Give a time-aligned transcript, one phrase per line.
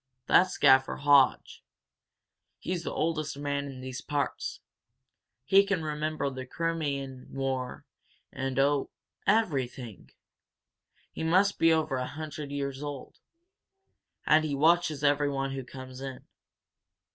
[0.25, 1.63] "That's Gaffer Hodge.
[2.57, 4.59] He's the oldest man in these parts.
[5.45, 7.85] He can remember the Crimean War
[8.33, 8.89] and oh,
[9.27, 10.09] everything!
[11.11, 13.19] He must be over a hundred years old.
[14.25, 16.25] And he watches everyone who comes in.